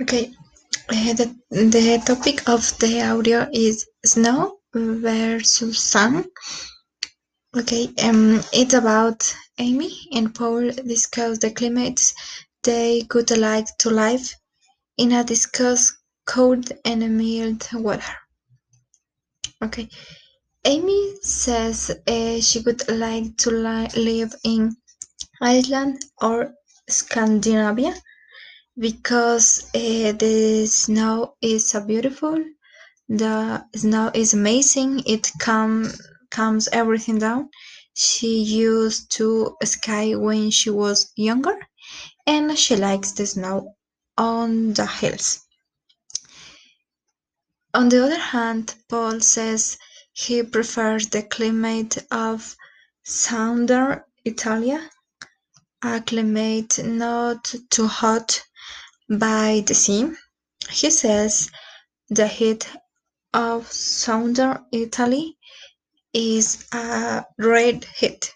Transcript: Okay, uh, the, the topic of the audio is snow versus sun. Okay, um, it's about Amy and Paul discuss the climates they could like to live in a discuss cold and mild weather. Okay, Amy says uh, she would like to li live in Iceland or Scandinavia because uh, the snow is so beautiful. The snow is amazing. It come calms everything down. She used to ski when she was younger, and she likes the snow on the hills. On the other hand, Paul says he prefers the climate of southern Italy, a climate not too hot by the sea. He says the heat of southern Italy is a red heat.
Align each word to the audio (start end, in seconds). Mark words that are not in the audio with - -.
Okay, 0.00 0.32
uh, 0.90 1.12
the, 1.14 1.34
the 1.50 2.00
topic 2.06 2.48
of 2.48 2.78
the 2.78 3.02
audio 3.02 3.48
is 3.52 3.84
snow 4.06 4.58
versus 4.72 5.82
sun. 5.82 6.24
Okay, 7.56 7.88
um, 8.04 8.40
it's 8.52 8.74
about 8.74 9.34
Amy 9.58 9.90
and 10.12 10.32
Paul 10.32 10.70
discuss 10.70 11.38
the 11.38 11.50
climates 11.50 12.14
they 12.62 13.02
could 13.08 13.36
like 13.36 13.66
to 13.78 13.90
live 13.90 14.32
in 14.98 15.10
a 15.12 15.24
discuss 15.24 15.92
cold 16.26 16.70
and 16.84 17.18
mild 17.18 17.68
weather. 17.72 18.16
Okay, 19.64 19.88
Amy 20.64 21.14
says 21.22 21.90
uh, 22.06 22.40
she 22.40 22.60
would 22.60 22.88
like 22.88 23.36
to 23.38 23.50
li 23.50 23.88
live 23.96 24.32
in 24.44 24.76
Iceland 25.40 26.04
or 26.22 26.54
Scandinavia 26.88 27.94
because 28.78 29.68
uh, 29.74 30.12
the 30.12 30.64
snow 30.66 31.34
is 31.42 31.70
so 31.70 31.80
beautiful. 31.80 32.44
The 33.08 33.64
snow 33.74 34.10
is 34.14 34.34
amazing. 34.34 35.02
It 35.06 35.32
come 35.40 35.90
calms 36.30 36.68
everything 36.72 37.18
down. 37.18 37.48
She 37.94 38.40
used 38.40 39.10
to 39.12 39.56
ski 39.64 40.14
when 40.14 40.50
she 40.50 40.70
was 40.70 41.10
younger, 41.16 41.58
and 42.26 42.56
she 42.56 42.76
likes 42.76 43.12
the 43.12 43.26
snow 43.26 43.74
on 44.16 44.74
the 44.74 44.86
hills. 44.86 45.40
On 47.74 47.88
the 47.88 48.04
other 48.04 48.18
hand, 48.18 48.74
Paul 48.88 49.20
says 49.20 49.76
he 50.12 50.42
prefers 50.42 51.08
the 51.08 51.22
climate 51.22 51.98
of 52.10 52.54
southern 53.04 54.02
Italy, 54.24 54.78
a 55.82 56.00
climate 56.02 56.78
not 56.84 57.54
too 57.70 57.86
hot 57.86 58.42
by 59.10 59.62
the 59.66 59.74
sea. 59.74 60.10
He 60.70 60.90
says 60.90 61.50
the 62.10 62.26
heat 62.28 62.70
of 63.34 63.70
southern 63.72 64.64
Italy 64.72 65.36
is 66.14 66.66
a 66.72 67.24
red 67.38 67.84
heat. 67.96 68.34